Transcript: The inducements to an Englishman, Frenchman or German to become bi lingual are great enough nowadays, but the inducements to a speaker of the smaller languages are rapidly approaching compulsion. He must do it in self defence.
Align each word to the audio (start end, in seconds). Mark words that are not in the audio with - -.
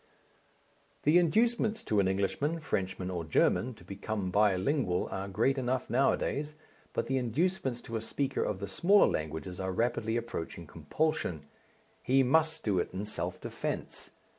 The 1.03 1.19
inducements 1.19 1.83
to 1.83 1.99
an 1.99 2.07
Englishman, 2.07 2.59
Frenchman 2.59 3.11
or 3.11 3.23
German 3.23 3.75
to 3.75 3.83
become 3.83 4.31
bi 4.31 4.55
lingual 4.55 5.07
are 5.11 5.27
great 5.27 5.59
enough 5.59 5.91
nowadays, 5.91 6.55
but 6.91 7.05
the 7.05 7.17
inducements 7.19 7.81
to 7.81 7.97
a 7.97 8.01
speaker 8.01 8.43
of 8.43 8.57
the 8.57 8.67
smaller 8.67 9.05
languages 9.05 9.59
are 9.59 9.71
rapidly 9.71 10.17
approaching 10.17 10.65
compulsion. 10.65 11.45
He 12.01 12.23
must 12.23 12.63
do 12.63 12.79
it 12.79 12.91
in 12.95 13.05
self 13.05 13.39
defence. 13.39 14.09